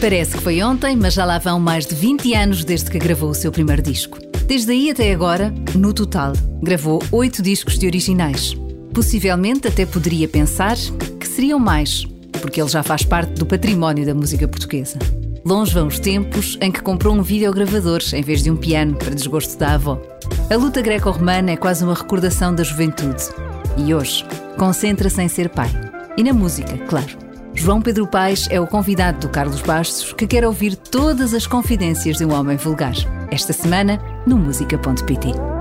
[0.00, 3.30] Parece que foi ontem, mas já lá vão mais de 20 anos desde que gravou
[3.30, 4.16] o seu primeiro disco.
[4.46, 6.32] Desde aí até agora, no total,
[6.62, 8.56] gravou oito discos de originais.
[8.94, 10.76] Possivelmente até poderia pensar
[11.18, 12.04] que seriam mais,
[12.40, 15.00] porque ele já faz parte do património da música portuguesa.
[15.44, 19.14] Longe vão os tempos em que comprou um videogravador em vez de um piano, para
[19.14, 20.00] desgosto da avó.
[20.48, 23.24] A luta greco-romana é quase uma recordação da juventude.
[23.76, 24.24] E hoje,
[24.56, 25.70] concentra-se em ser pai.
[26.16, 27.27] E na música, claro.
[27.58, 32.18] João Pedro Paes é o convidado do Carlos Bastos que quer ouvir todas as confidências
[32.18, 32.94] de um homem vulgar.
[33.32, 35.57] Esta semana, no música.pt.